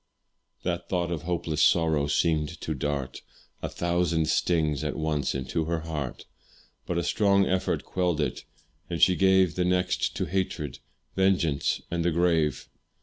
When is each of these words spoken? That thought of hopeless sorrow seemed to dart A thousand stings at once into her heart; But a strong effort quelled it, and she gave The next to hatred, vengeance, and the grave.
That 0.63 0.89
thought 0.89 1.11
of 1.11 1.21
hopeless 1.21 1.61
sorrow 1.61 2.07
seemed 2.07 2.59
to 2.61 2.73
dart 2.73 3.21
A 3.61 3.69
thousand 3.69 4.29
stings 4.29 4.83
at 4.83 4.95
once 4.95 5.35
into 5.35 5.65
her 5.65 5.81
heart; 5.81 6.25
But 6.87 6.97
a 6.97 7.03
strong 7.03 7.45
effort 7.45 7.85
quelled 7.85 8.19
it, 8.19 8.43
and 8.89 8.99
she 8.99 9.15
gave 9.15 9.53
The 9.53 9.63
next 9.63 10.15
to 10.15 10.25
hatred, 10.25 10.79
vengeance, 11.15 11.83
and 11.91 12.03
the 12.03 12.09
grave. 12.09 12.67